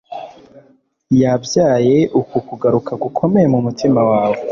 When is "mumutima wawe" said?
3.53-4.39